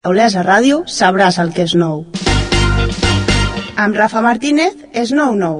[0.00, 2.06] A Olesa Ràdio sabràs el que és nou.
[3.76, 5.58] Amb Rafa Martínez és nou nou.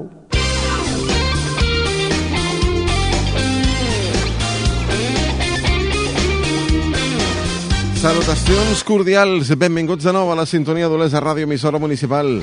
[8.00, 12.38] Salutacions cordials, benvinguts de nou a la sintonia d'Olesa Ràdio, emissora municipal.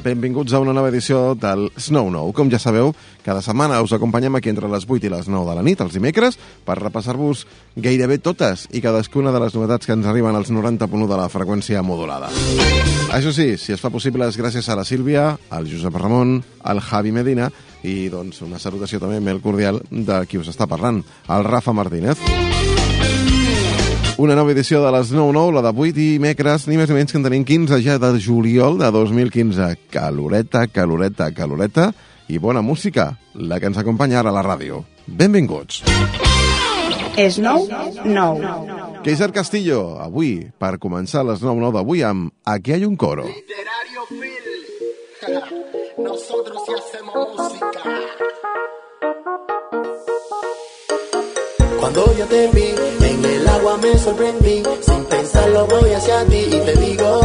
[0.00, 2.30] Benvinguts a una nova edició del Snow Now.
[2.32, 5.56] Com ja sabeu, cada setmana us acompanyem aquí entre les 8 i les 9 de
[5.58, 7.42] la nit, els dimecres, per repassar-vos
[7.76, 11.84] gairebé totes i cadascuna de les novetats que ens arriben als 90.1 de la freqüència
[11.84, 12.32] modulada.
[13.12, 16.80] Això sí, si es fa possible és gràcies a la Sílvia, al Josep Ramon, al
[16.80, 17.50] Javi Medina
[17.84, 22.79] i, doncs, una salutació també molt cordial de qui us està parlant, el Rafa Martínez.
[24.20, 27.22] Una nova edició de les 9.9, la d'avui mecres, ni més ni menys que en
[27.24, 29.68] tenim 15 ja de juliol de 2015.
[29.88, 31.86] Caloreta, caloreta, caloreta
[32.28, 34.82] i bona música, la que ens acompanya ara a la ràdio.
[35.06, 35.86] Benvinguts.
[37.16, 37.64] És nou?
[38.04, 38.36] Nou.
[39.00, 43.24] Keiser Castillo, avui, per començar les 9.9 d'avui amb Aquí hay un coro.
[43.24, 44.44] Literario Phil.
[46.04, 47.88] Nosotros sí hacemos música.
[51.80, 56.58] Cuando yo te vi En el agua me sorprendí, sin pensarlo voy hacia ti y
[56.58, 57.20] te digo,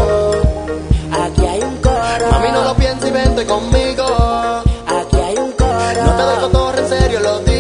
[1.10, 2.32] aquí hay un coro.
[2.32, 4.04] Mami, no lo pienses y vente conmigo.
[4.06, 6.04] Aquí hay un coro.
[6.04, 7.55] No te dejo todo en serio, lo digo.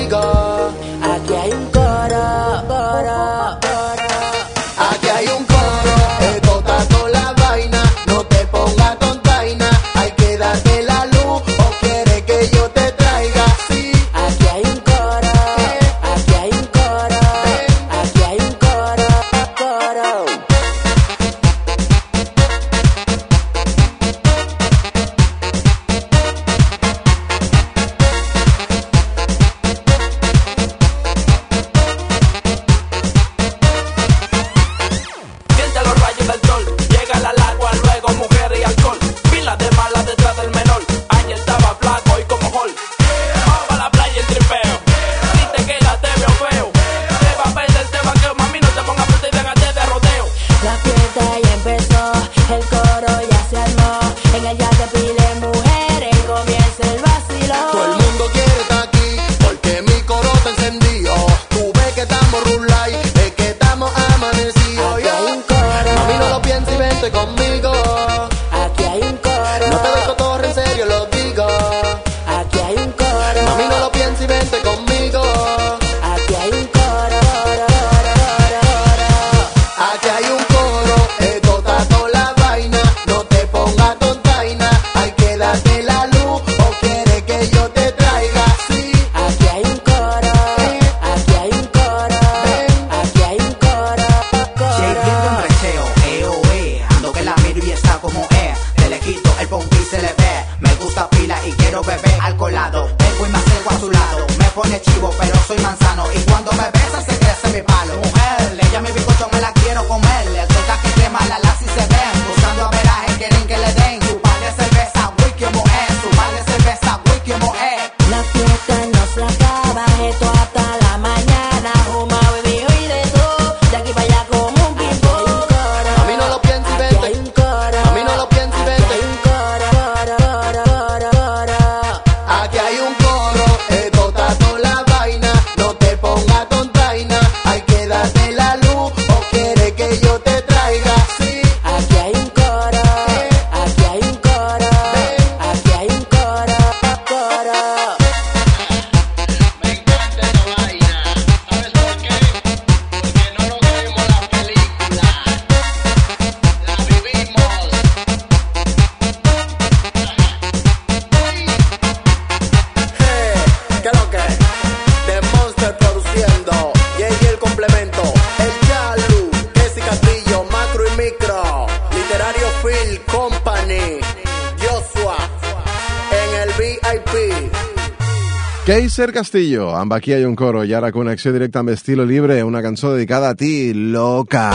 [179.15, 182.91] Castillo, amb aquí hi un coro i ara connexió directa amb Estilo Libre, una cançó
[182.97, 184.51] dedicada a ti, loca.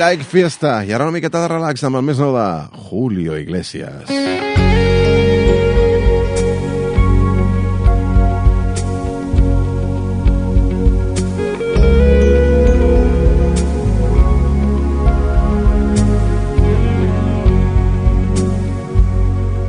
[0.00, 0.82] Like fiesta.
[0.82, 2.32] I ara una miqueta de relax amb el més nou
[2.88, 4.08] Julio Iglesias.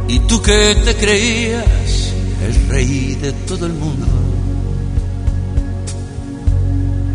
[0.08, 2.14] Y tú que te creías
[2.48, 4.08] el rey de todo el mundo.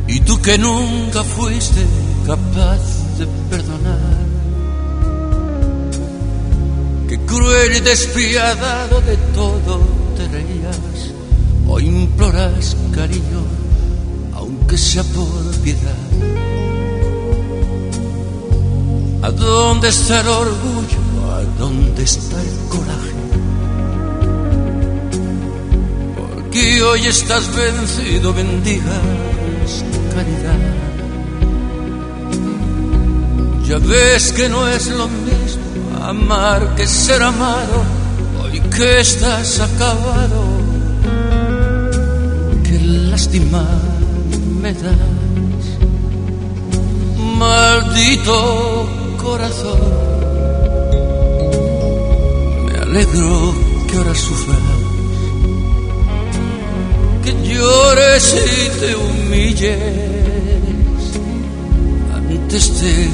[0.06, 1.82] Y tú que nunca fuiste
[2.26, 2.95] capaz
[7.36, 9.80] cruel y despiadado de todo
[10.16, 11.12] te reías.
[11.68, 13.42] O imploras cariño,
[14.34, 16.04] aunque sea por piedad.
[19.22, 21.00] ¿A dónde está el orgullo?
[21.32, 23.12] ¿A dónde está el coraje?
[26.16, 30.60] Porque hoy estás vencido, bendigas caridad.
[33.68, 35.35] Ya ves que no es lo mismo
[36.08, 37.84] amar que ser amado.
[38.40, 40.40] Hoy que estás acabado,
[42.64, 42.78] qué
[43.10, 43.64] lástima
[44.62, 45.64] me das.
[47.38, 48.88] Maldito
[49.22, 49.80] corazón,
[52.66, 53.54] me alegro
[53.88, 54.58] que ahora sufras,
[57.24, 59.78] que llores y te humilles
[62.14, 63.10] ante este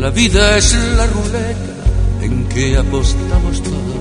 [0.00, 1.74] La vida es la ruleta
[2.22, 3.94] en que apostamos todo.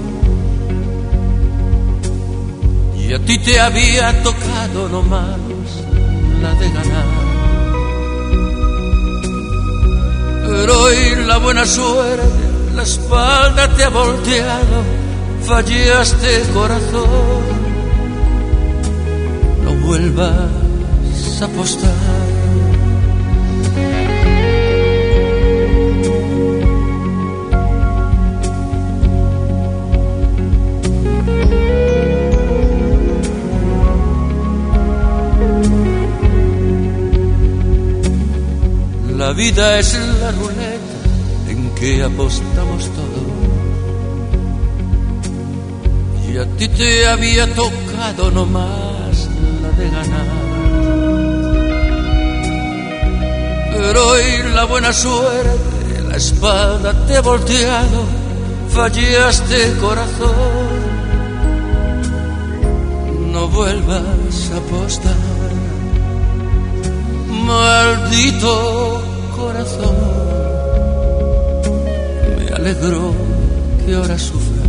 [3.02, 5.40] Y a ti te había tocado nomás
[6.42, 7.06] la de ganar.
[10.48, 14.84] Pero hoy la buena suerte, la espalda te ha volteado,
[15.46, 17.42] fallaste corazón.
[19.64, 22.17] No vuelvas a apostar.
[39.28, 41.00] La vida es la ruleta
[41.50, 43.20] en que apostamos todo.
[46.32, 49.28] Y a ti te había tocado nomás
[49.62, 50.28] la de ganar.
[53.74, 54.24] Pero hoy
[54.56, 58.06] la buena suerte, la espalda te ha volteado,
[58.70, 60.68] fallaste corazón.
[63.34, 65.18] No vuelvas a apostar
[67.48, 69.96] maldito corazón.
[72.38, 73.14] Me alegro
[73.86, 74.68] que ahora sufras,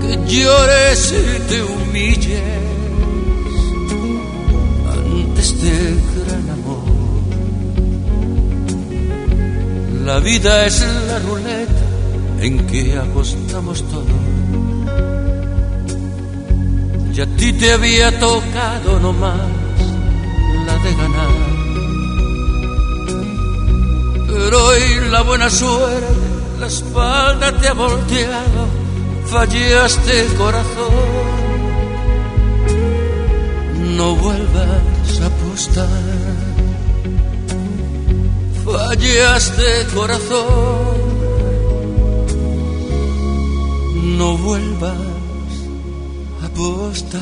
[0.00, 2.42] que llores y te humilles
[4.92, 5.72] ante este
[6.18, 6.82] gran amor.
[10.04, 11.84] La vida es la ruleta
[12.40, 14.16] en que apostamos todo.
[17.14, 19.51] Y a ti te había tocado nomás
[24.32, 26.06] Pero hoy la buena suerte,
[26.58, 28.66] la espalda te ha volteado,
[29.26, 31.32] fallaste corazón.
[33.96, 35.88] No vuelvas a apostar.
[38.64, 41.02] Fallaste corazón.
[44.16, 44.96] No vuelvas
[46.42, 47.20] a apostar.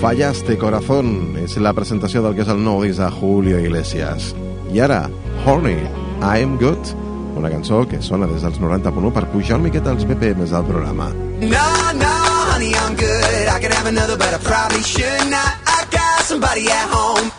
[0.00, 2.86] Fallaste corazón és la presentació del que és el nou
[3.20, 4.32] Julio Iglesias.
[4.70, 5.08] I ara,
[5.46, 5.78] Horny,
[6.20, 6.92] I Am Good,
[7.36, 11.08] una cançó que sona des dels 90.1 per pujar una miqueta els BPMs del programa.
[11.40, 12.12] No, no,
[12.52, 13.48] honey, I'm good.
[13.48, 15.56] I could have another, but I probably should not.
[15.64, 17.37] I got somebody at home.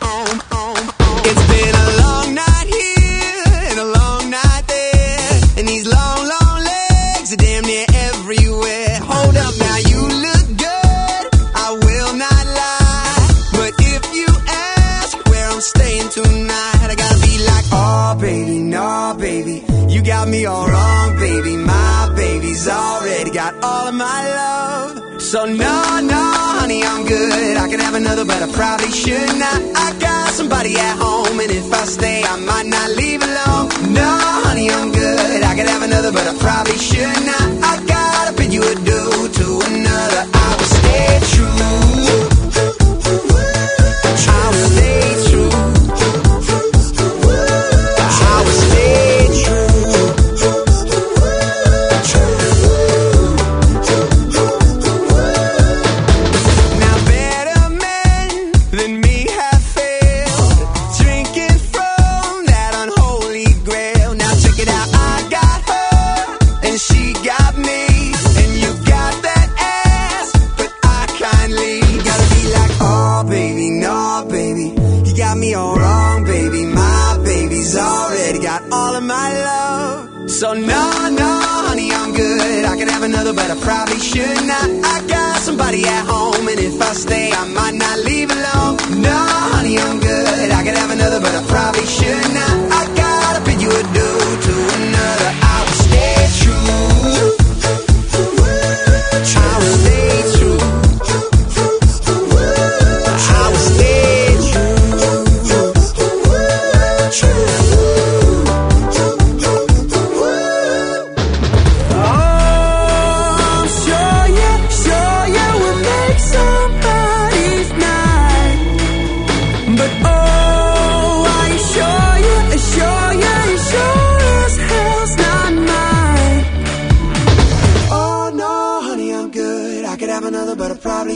[20.29, 21.57] Me all wrong, baby.
[21.57, 25.21] My baby's already got all of my love.
[25.21, 26.23] So no, no,
[26.59, 27.57] honey, I'm good.
[27.57, 29.59] I could have another, but I probably should not.
[29.75, 33.93] I got somebody at home, and if I stay, I might not leave alone.
[33.93, 34.09] No,
[34.45, 35.43] honey, I'm good.
[35.43, 37.47] I could have another, but I probably should not.
[37.71, 40.23] I gotta bid you adieu to another.
[40.33, 41.88] I will stay true.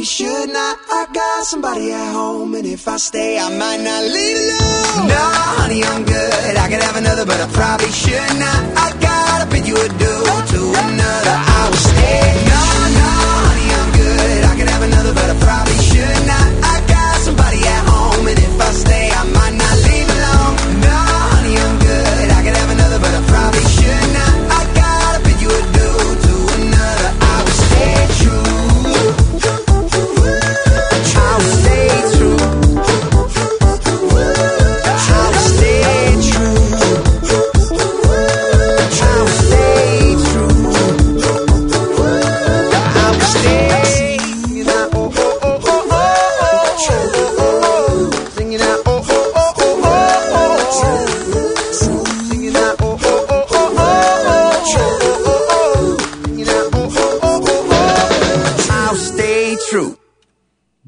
[0.04, 0.78] Should not.
[0.92, 5.08] I got somebody at home, and if I stay, I might not leave alone.
[5.08, 5.24] No,
[5.60, 6.58] honey, I'm good.
[6.58, 8.62] I could have another, but I probably should not.
[8.76, 11.36] I gotta bid you adieu to another.
[11.39, 12.26] I will stay.
[12.52, 12.63] No,
[13.00, 13.10] no,
[13.48, 14.44] honey, I'm good.
[14.44, 15.73] I could have another, but I probably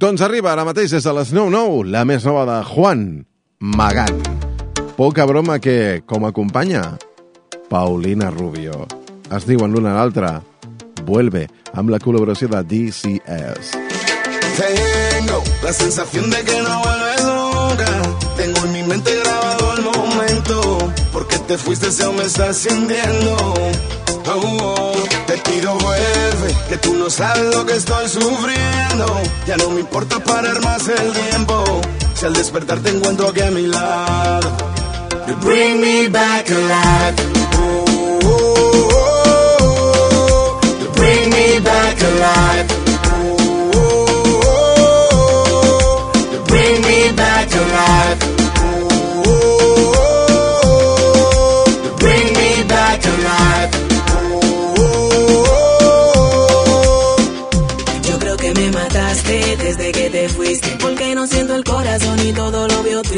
[0.05, 2.99] Doncs arriba ara mateix des de les 9-9, la més nova de Juan,
[3.57, 4.27] Magat.
[4.99, 6.83] Poca broma que, com acompanya,
[7.71, 8.83] Paulina Rubio.
[9.33, 10.29] Es diuen l'una a l'altra,
[11.07, 13.73] Vuelve, amb la col·laboració de DCS.
[14.59, 17.89] Tengo la sensación de que no vuelves nunca.
[18.37, 20.93] Tengo en mi mente grabado el momento.
[21.13, 23.35] Porque te fuiste, se me está ascendiendo.
[24.27, 24.94] Oh, oh,
[25.73, 29.21] vuelve, que tú no sabes lo que estoy sufriendo.
[29.47, 31.63] Ya no me importa parar más el tiempo.
[32.15, 34.51] Si al despertar te encuentro aquí a mi lado.
[35.27, 37.15] You bring me back alive.
[37.57, 37.85] Oh,
[38.23, 38.89] oh,
[39.61, 40.59] oh.
[40.79, 42.74] You bring me back alive.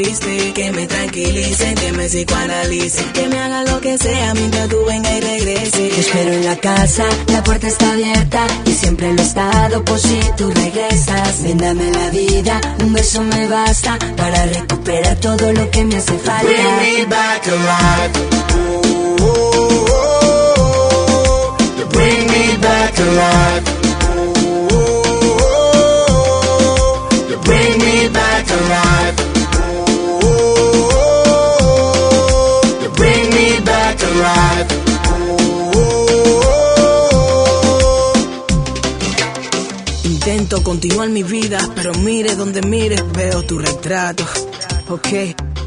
[0.08, 0.52] Triste.
[0.54, 3.04] Que me tranquilice, que me psicoanalice.
[3.12, 5.88] Que me haga lo que sea mientras tú venga y regrese.
[5.88, 9.98] Te espero en la casa, la puerta está abierta y siempre lo he estado por
[9.98, 11.42] si tú regresas.
[11.42, 16.18] Ven, dame la vida, un beso me basta para recuperar todo lo que me hace
[16.18, 16.44] falta.
[16.44, 18.12] Bring me back alive.
[21.78, 23.87] You bring me back alive.
[40.58, 44.24] Intento continuar mi vida, pero mire donde mires, veo tu retrato.
[44.88, 45.08] Ok,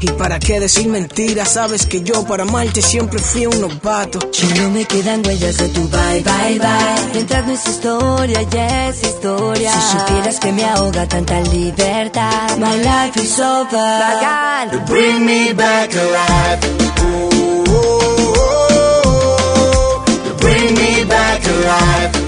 [0.00, 1.52] ¿y para qué decir mentiras?
[1.52, 4.18] Sabes que yo para amarte siempre fui un novato.
[4.32, 7.12] Ya no me quedan huellas de tu bye, bye, bye.
[7.14, 9.72] Mientras no es historia, ya es historia.
[9.72, 12.58] Si supieras que me ahoga tanta libertad.
[12.58, 14.72] My life is over.
[14.72, 16.60] You bring me back alive.
[20.26, 22.21] You bring me back alive.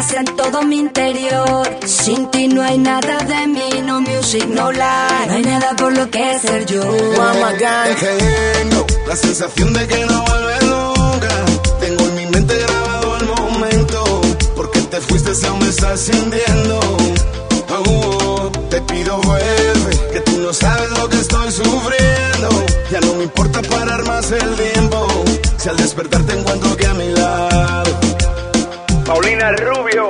[0.00, 1.78] arrasa en todo mi interior.
[1.84, 5.26] Sin ti no hay nada de mí, no music, no life.
[5.26, 6.80] No hay nada por lo que ser yo.
[6.80, 11.28] Tengo la sensación de que no vuelves nunca.
[11.80, 14.20] Tengo en mi mente grabado el momento.
[14.56, 16.80] Porque te fuiste, se me está ascendiendo.
[17.72, 22.64] Oh, te pido vuelve, que tú no sabes lo que estoy sufriendo.
[22.90, 25.06] Ya no me importa parar más el tiempo.
[25.58, 27.89] Si al despertar te encuentro aquí a mi lado.
[29.10, 30.06] Paulina Rubio.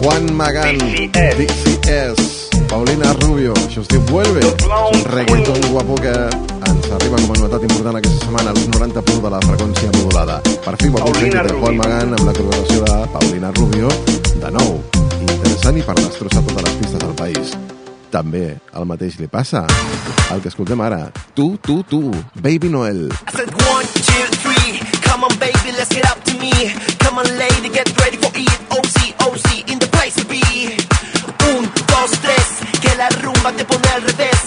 [0.00, 4.46] Juan Magán, DCS, Paulina Rubio, això es diu Vuelve.
[4.46, 9.02] És un reggaeton guapo que ens arriba com a novetat important aquesta setmana als 90
[9.10, 10.40] punts de la freqüència modulada.
[10.62, 11.80] Per fi, guapo Paulina de Juan.
[11.82, 13.90] Magán amb la col·laboració de Paulina Rubio,
[14.30, 14.76] de nou.
[15.26, 17.56] Interessant i per destrossar totes les pistes del país.
[18.14, 18.46] També
[18.78, 19.66] el mateix li passa
[20.30, 21.10] al que escoltem ara.
[21.34, 23.08] Tu, tu, tu, Baby Noel.
[23.10, 24.25] I said one, two,
[27.24, 28.60] Lady, get ready for it.
[28.70, 30.42] OC, OC, in the place to be.
[31.48, 32.46] Un, dos, tres.
[32.82, 34.45] Que la rumba te pone al revés.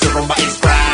[0.00, 0.90] su rumba es crack.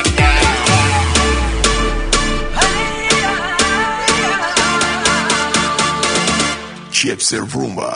[7.39, 7.95] Rumba.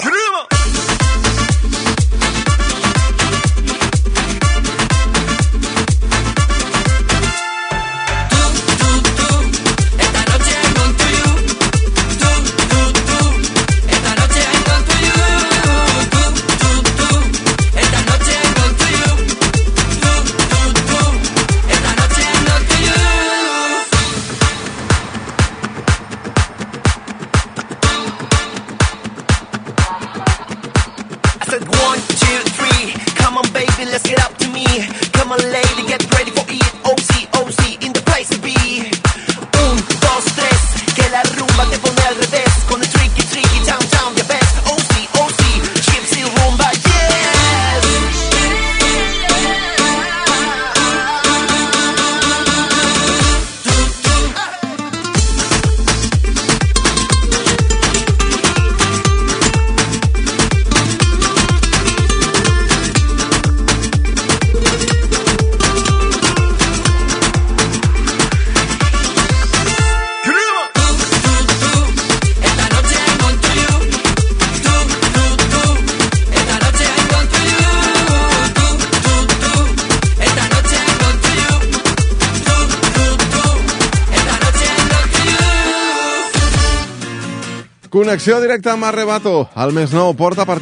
[88.10, 89.32] Connexió directa amb Arrebato.
[89.62, 90.56] El més nou porta per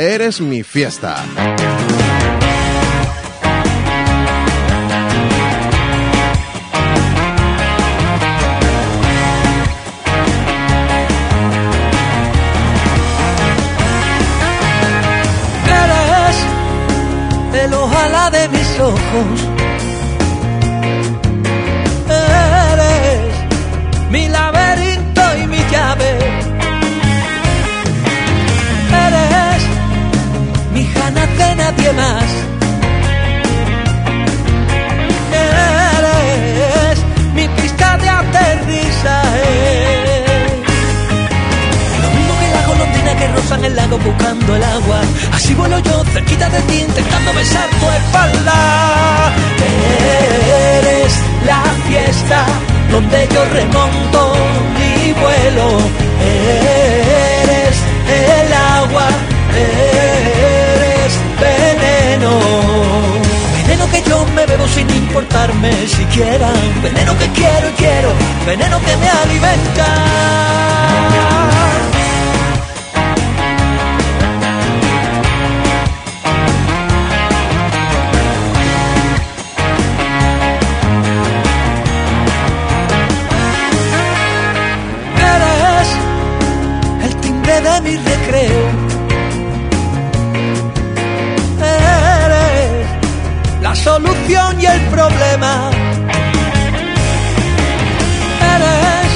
[0.00, 1.10] Eres mi fiesta.
[15.76, 16.42] Eres
[17.52, 19.57] el ojalá de mis ojos.
[31.92, 32.24] Más.
[35.32, 36.98] Eres
[37.34, 40.24] mi pista de aterrizaje.
[42.02, 45.00] Lo mismo que la golondrina que rosa en el lago buscando el agua.
[45.32, 49.32] Así vuelo yo cerquita de ti intentando besar tu espalda.
[50.78, 51.12] Eres
[51.46, 52.44] la fiesta
[52.90, 54.34] donde yo remonto
[54.76, 55.78] mi vuelo.
[56.20, 57.76] Eres
[58.08, 59.08] el agua,
[59.54, 61.12] eres
[62.08, 62.30] veneno.
[63.56, 66.48] Veneno que yo me bebo sin importarme siquiera.
[66.82, 68.12] Veneno que quiero y quiero,
[68.46, 69.86] veneno que me alimenta.
[98.54, 99.10] Eres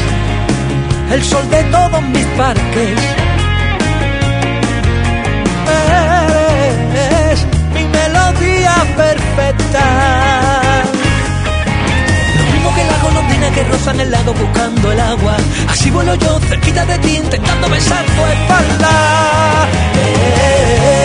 [1.12, 2.98] el sol de todos mis parques.
[6.94, 9.84] Eres mi melodía perfecta.
[12.38, 15.36] Lo mismo que la golondrina que roza en el lago buscando el agua.
[15.68, 19.68] Así vuelo yo cerquita de ti intentando besar tu espalda.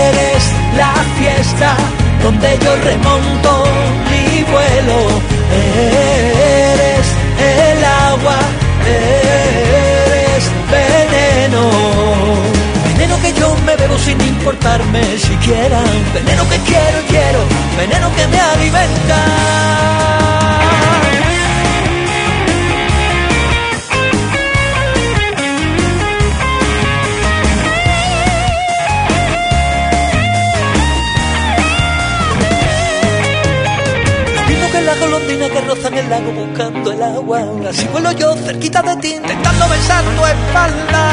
[0.09, 0.43] Eres
[0.77, 1.75] la fiesta
[2.23, 4.06] donde yo remonto
[4.51, 4.97] vuelo.
[5.51, 7.07] Eres
[7.39, 8.37] el agua,
[8.85, 11.61] eres veneno.
[12.85, 15.79] Veneno que yo me bebo sin importarme siquiera.
[16.13, 17.39] Veneno que quiero y quiero,
[17.77, 20.26] veneno que me alimenta.
[35.27, 37.41] Golondrina que roza en el lago buscando el agua.
[37.69, 41.03] Así vuelo yo cerquita de ti intentando besar tu espalda.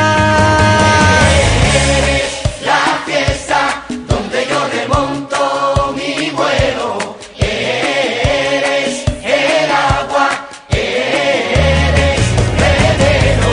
[1.75, 2.33] Eres
[2.65, 7.17] la fiesta donde yo remonto mi vuelo.
[7.39, 10.29] Eres el agua,
[10.71, 12.21] eres
[12.61, 13.49] veneno.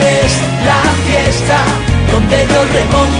[0.00, 0.32] Eres
[0.64, 1.58] la fiesta
[2.10, 3.17] donde yo remonto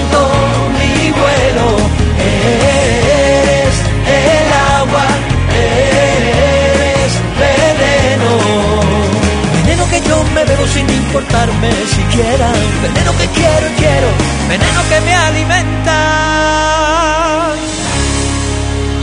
[10.58, 12.52] bebo sin importarme siquiera.
[12.82, 14.08] Veneno que quiero y quiero,
[14.48, 15.94] veneno que me alimenta.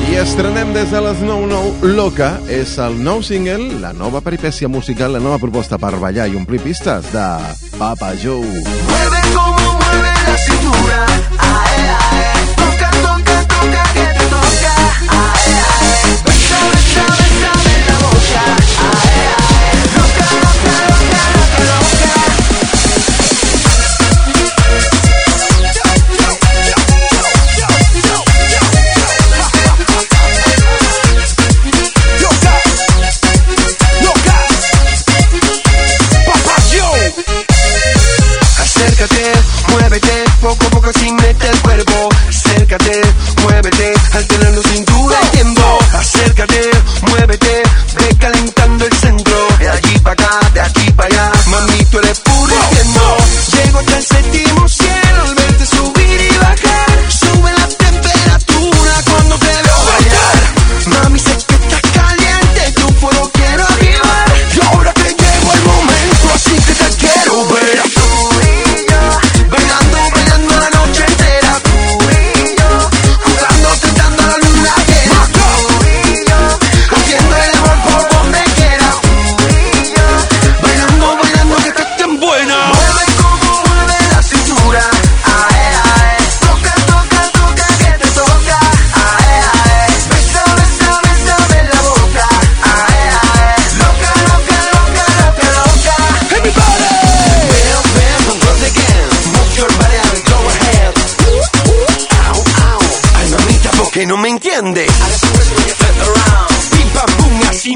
[0.10, 5.12] I estrenem des de les 9-9 Loca és el nou single, la nova peripècia musical,
[5.12, 7.28] la nova proposta per ballar i omplir pistes de
[7.80, 8.46] Papa Joe.
[8.46, 11.35] Mueve como mueve la cintura.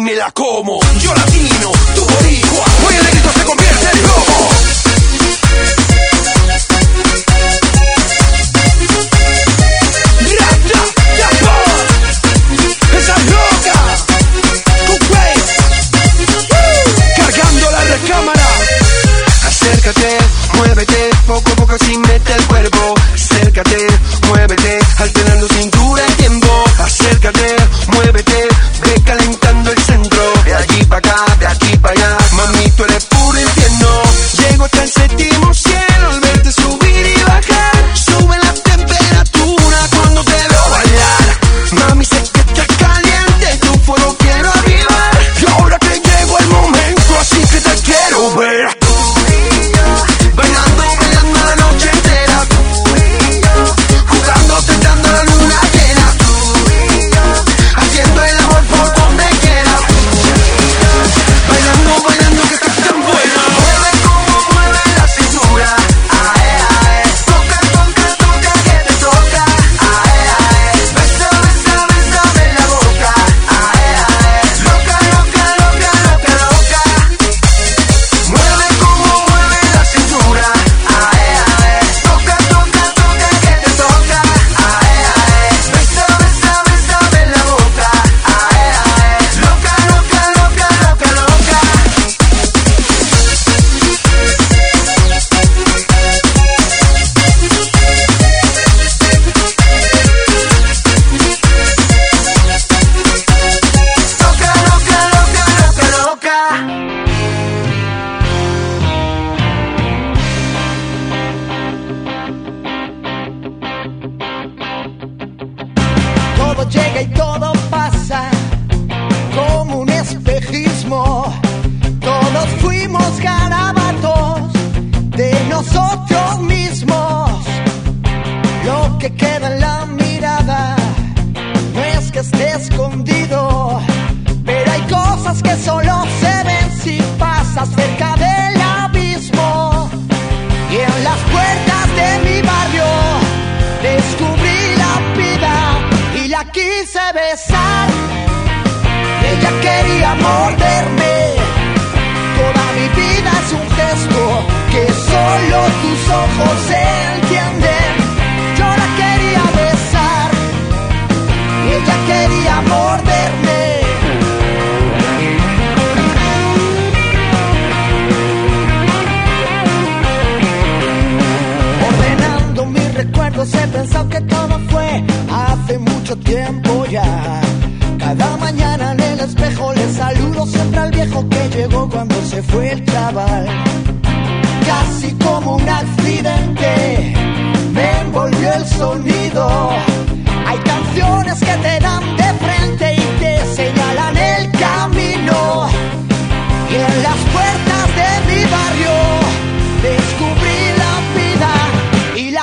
[0.10, 0.80] Me la como.
[1.00, 2.66] Yo latino, tú boricua.
[2.86, 3.19] Hoy el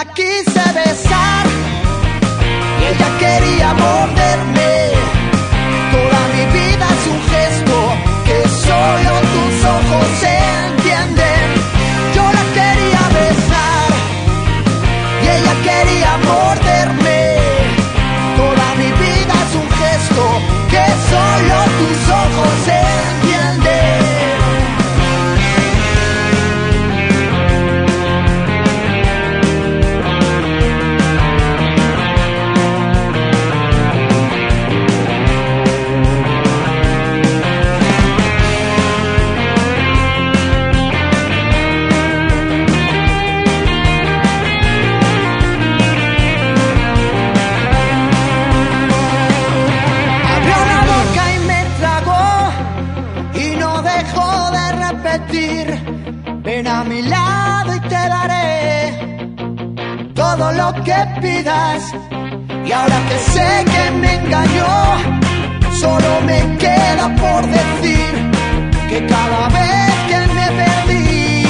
[0.06, 1.25] y la quise
[63.34, 64.74] sé que me engañó,
[65.80, 68.12] solo me queda por decir
[68.88, 71.46] que cada vez que me perdí,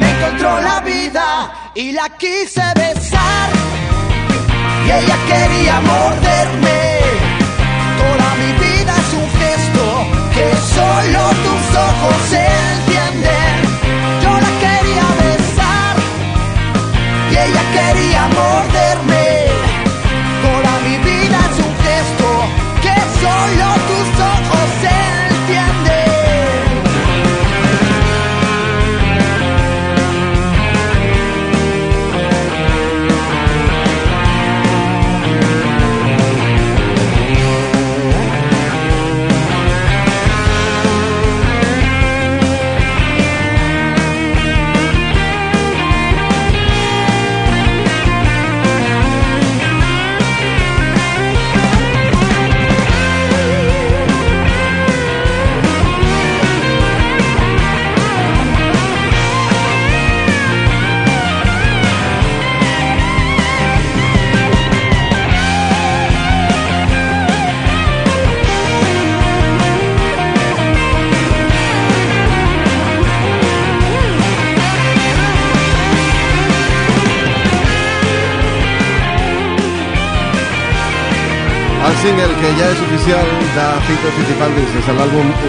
[0.00, 1.26] me encontró la vida
[1.74, 3.48] y la quise besar.
[4.86, 6.37] Y ella quería morderme.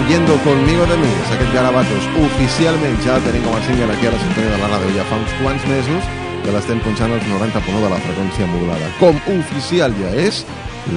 [0.09, 2.05] Huyendo Conmigo de Mi, és aquest Garabatos.
[2.17, 5.03] Oficialment ja el tenim com a single aquí a la sintonia de la ràdio ja
[5.05, 6.07] fa uns quants mesos
[6.41, 8.87] que l'estem punxant als 90.1 de la freqüència modulada.
[8.97, 10.39] Com oficial ja és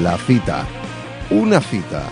[0.00, 0.62] la fita.
[1.28, 2.06] Una fita.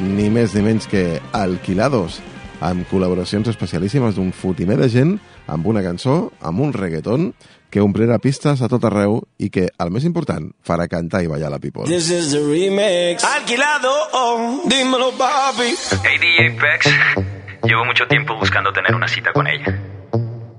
[0.00, 2.22] Ni més ni menys que Alquilados,
[2.64, 7.32] amb col·laboracions especialíssimes d'un fotimer de gent, amb una cançó, amb un reggaeton,
[7.70, 11.50] que omplirà pistes a tot arreu i que, el més important, farà cantar i ballar
[11.50, 11.84] la people.
[11.84, 13.24] This is the remix.
[13.24, 15.74] Alquilado, oh, dímelo, papi.
[16.04, 16.86] Hey DJ Pex,
[17.64, 19.66] llevo mucho tiempo buscando tener una cita con ella,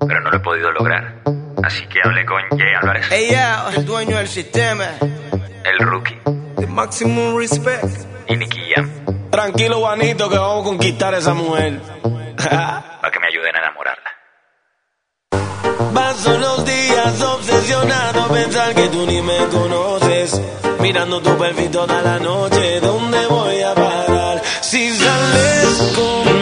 [0.07, 1.23] pero no lo he podido lograr.
[1.63, 4.85] Así que hablé con Jay Álvarez, Hey, yeah, el dueño del sistema.
[5.01, 6.15] el rookie,
[6.57, 7.85] The maximum respect.
[8.29, 8.89] y Nicky Jam,
[9.31, 11.79] Tranquilo, Juanito, que vamos a conquistar a esa mujer.
[16.17, 20.41] Paso los días obsesionado pensar que tú ni me conoces.
[20.79, 24.41] Mirando tu perfil toda la noche, ¿dónde voy a parar?
[24.61, 26.36] Si sales conmigo,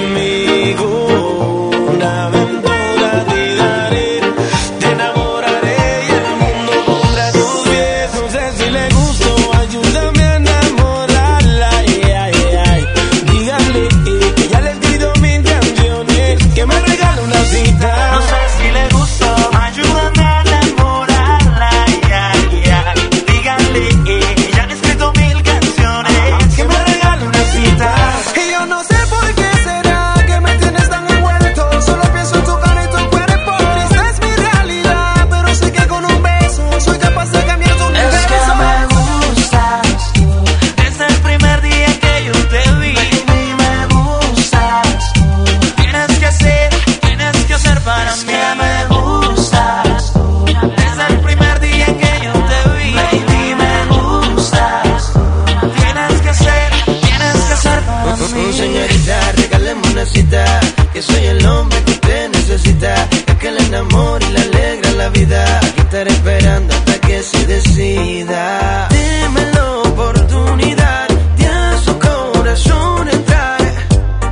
[65.26, 65.60] vida.
[65.60, 68.88] Aquí estaré esperando hasta que se decida.
[68.90, 71.08] Dime la oportunidad
[71.38, 73.62] de a su corazón entrar.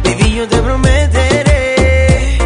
[0.04, 2.38] Baby, yo te prometeré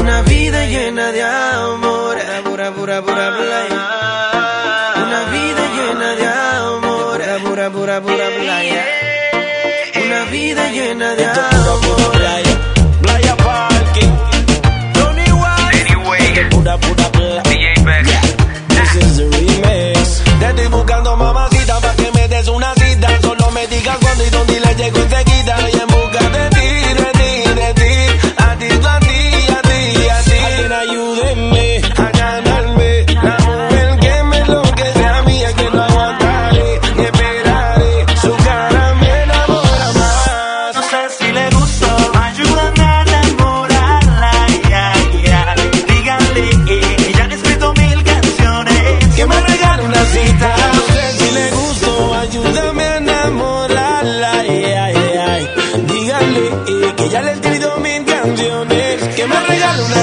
[0.00, 2.16] una vida llena de amor.
[2.44, 3.30] Pura, pura, pura,
[5.04, 7.20] Una vida llena de amor.
[7.44, 8.26] Pura, pura, pura,
[10.04, 12.15] Una vida llena de amor.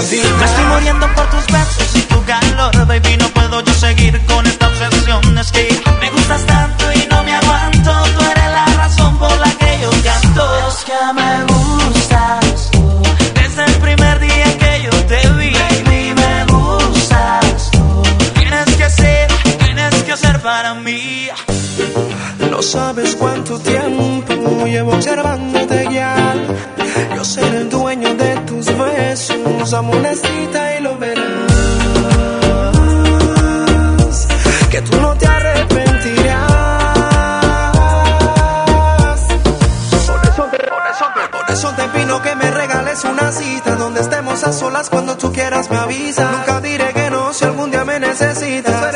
[0.03, 1.52] Me estoy muriendo por tus
[45.23, 46.31] tú quieras me avisa.
[46.31, 48.92] Nunca diré que no si algún día me necesitas.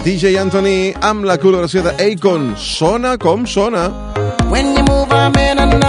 [0.00, 2.54] DJ Anthony amb la col·laboració de Akon.
[2.56, 3.90] Sona com sona.
[4.48, 5.79] When you move, I'm in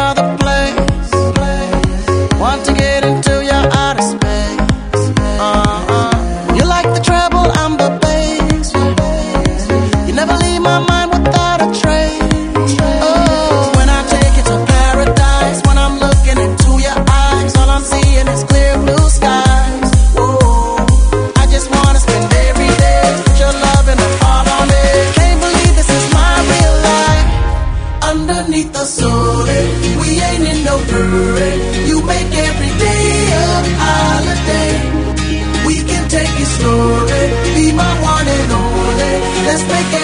[39.72, 40.01] make it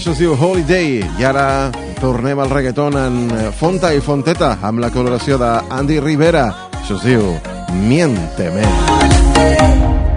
[0.00, 1.02] això es diu Holiday.
[1.20, 1.70] I ara
[2.00, 6.46] tornem al reggaeton en eh, Fonta i Fonteta, amb la coloració d'Andy Rivera.
[6.78, 7.34] Això es diu
[7.76, 8.64] Miénteme.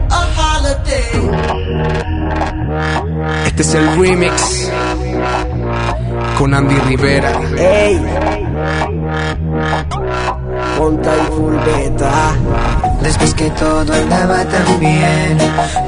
[0.08, 1.10] A holiday.
[3.46, 4.72] Este es el remix
[6.38, 7.34] con Andy Rivera.
[7.58, 8.00] Ey,
[10.78, 12.33] ponta y full beta.
[13.04, 15.38] Después que todo andaba tan bien,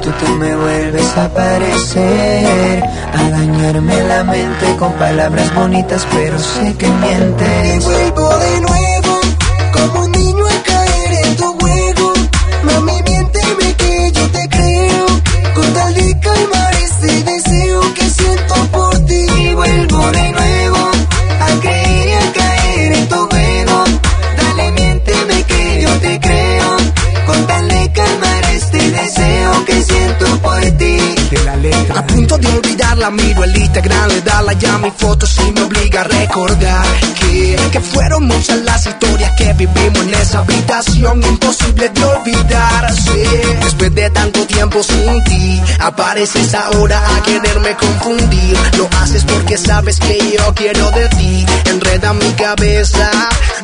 [0.02, 6.74] tú te me vuelves a aparecer, a dañarme la mente con palabras bonitas, pero sé
[6.76, 7.86] que mientes.
[32.96, 36.86] Olvidarla, miro el Instagram, le da la ya mi foto y me obliga a recordar
[37.20, 42.92] que, que fueron muchas las historias que vivimos en esa habitación, imposible de olvidar.
[42.94, 43.22] Sí.
[43.62, 48.56] Después de tanto tiempo sin ti, apareces ahora a quererme confundir.
[48.76, 53.10] Lo haces porque sabes que yo quiero de ti, enreda mi cabeza,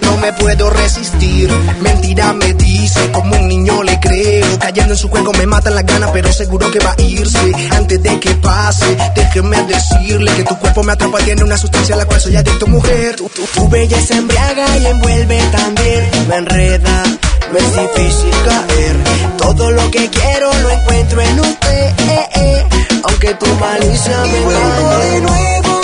[0.03, 1.51] no me puedo resistir.
[1.80, 5.87] Mentira me dice, como un niño le creo, cayendo en su juego me matan las
[5.87, 8.97] ganas, pero seguro que va a irse antes de que pase.
[9.23, 12.66] Déjeme decirle que tu cuerpo me atrapa, tiene una sustancia a la cual soy adicto,
[12.66, 13.16] mujer.
[13.16, 17.05] Tu, tu, tu belleza embriaga y envuelve también, me enreda.
[17.53, 18.97] Me es difícil caer,
[19.39, 22.66] todo lo que quiero lo encuentro en usted, eh, eh.
[23.05, 25.20] aunque tu malicia me vuelvo de engañe.
[25.20, 25.81] nuevo,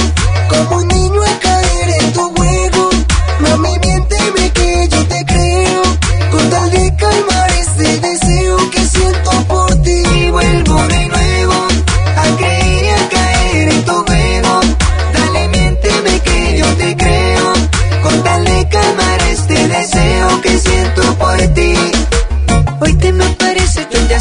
[0.48, 2.90] como un niño a caer en tu juego.
[3.40, 3.87] Mami,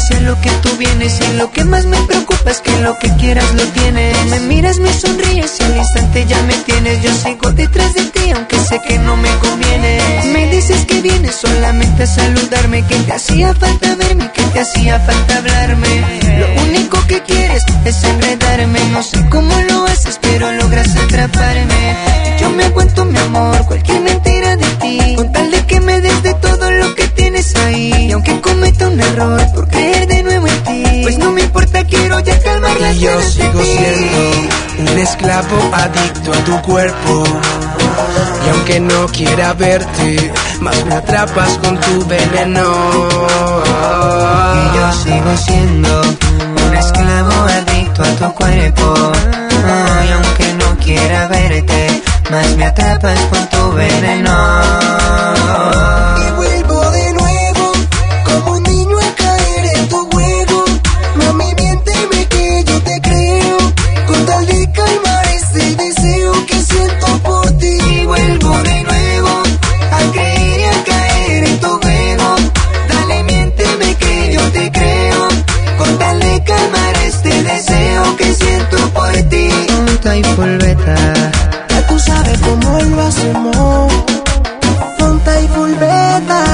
[0.08, 2.98] ya sé lo que tú vienes y lo que más me preocupa es que lo
[2.98, 4.16] que quieras lo tienes.
[4.26, 7.02] Me miras, me sonríes y al instante ya me tienes.
[7.02, 9.98] Yo sigo detrás de ti aunque sé que no me conviene.
[10.32, 14.98] Me dices que vienes solamente a saludarme, que te hacía falta verme, que te hacía
[15.00, 16.04] falta hablarme.
[16.38, 21.96] Lo único que quieres es enredarme, no sé cómo lo haces pero logras atraparme.
[22.40, 24.27] Yo me aguanto mi amor, cualquier mentira
[32.90, 37.24] Y yo sigo siendo un esclavo adicto a tu cuerpo.
[38.44, 42.62] Y aunque no quiera verte, más me atrapas con tu veneno.
[44.54, 46.02] Y yo sigo siendo
[46.66, 49.12] un esclavo adicto a tu cuerpo.
[50.00, 54.32] Ay, aunque no quiera verte, más me atrapas con tu veneno.
[80.08, 80.96] Punta y fulveta.
[81.68, 83.92] Ya tú sabes cómo lo hacemos.
[84.98, 86.44] Ponta y full beta,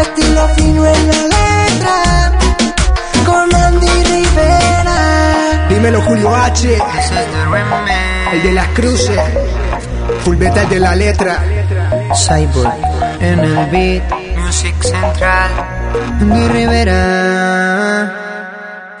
[0.00, 2.32] estilo fino en la letra.
[3.24, 5.66] Con Andy Rivera.
[5.68, 6.76] Dímelo Julio H,
[8.32, 9.20] el de las cruces,
[10.24, 11.44] Fulbeta el de la letra.
[12.12, 12.74] Cyborg
[13.20, 14.02] en el beat,
[14.36, 15.50] Music Central,
[16.20, 18.12] Andy Rivera,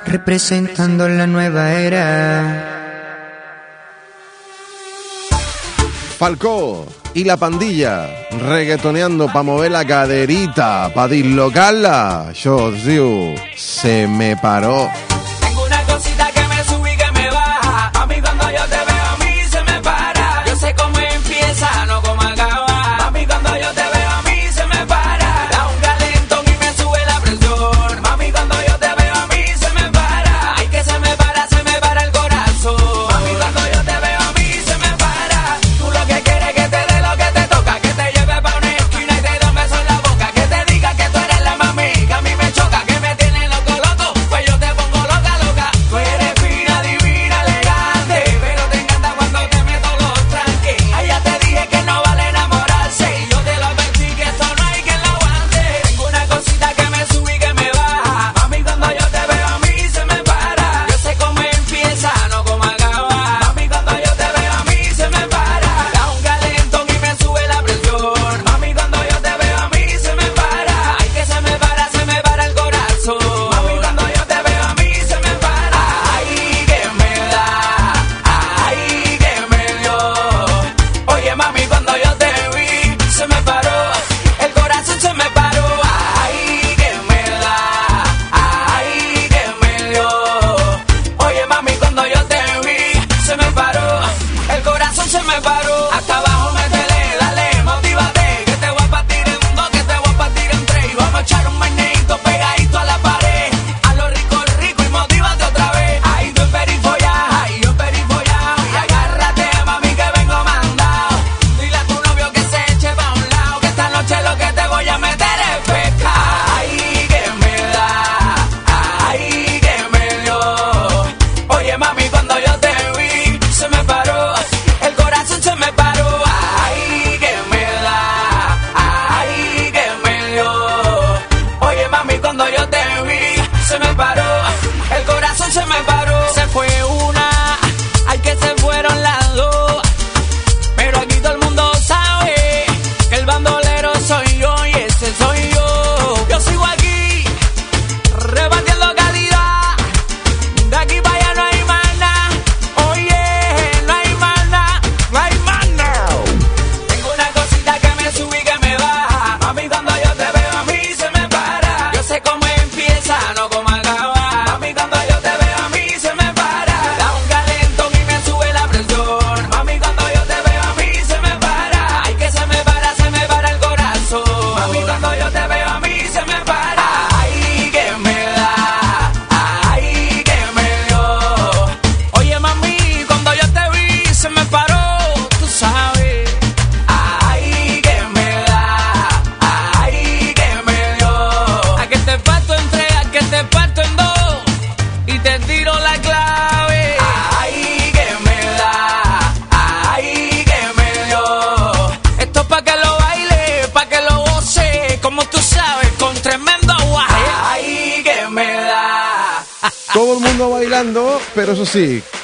[0.06, 2.63] representando la nueva era.
[6.24, 8.08] Falcó y la pandilla
[8.48, 12.32] reggaetoneando pa' mover la caderita, pa' dislocarla.
[12.32, 14.88] Diu Se me paró.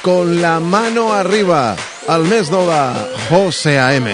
[0.01, 1.75] Con la mano arriba,
[2.07, 4.09] al mes Nova, José A.M.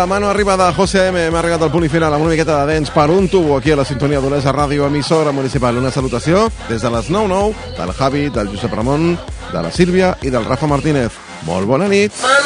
[0.00, 1.26] la mano arriba de José M.
[1.26, 3.76] Hem arribat al punt final amb una miqueta de dents per un tubo aquí a
[3.76, 5.76] la sintonia d'Olesa Ràdio Emissora Municipal.
[5.76, 9.10] Una salutació des de les 9.9 del Javi, del Josep Ramon,
[9.52, 11.12] de la Sílvia i del Rafa Martínez.
[11.44, 12.16] Molt bona nit.
[12.24, 12.39] Ah!